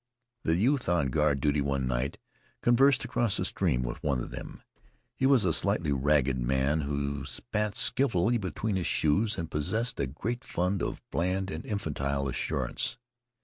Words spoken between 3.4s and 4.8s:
stream with one of them.